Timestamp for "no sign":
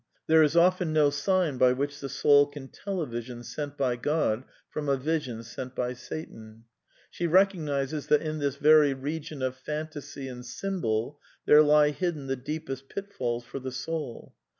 0.93-1.59